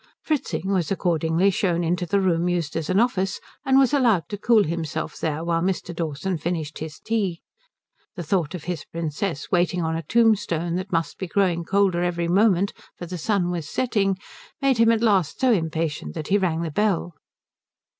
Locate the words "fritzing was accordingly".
0.23-1.51